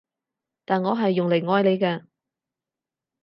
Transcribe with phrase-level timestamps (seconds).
[0.65, 2.05] 但我係用嚟愛你嘅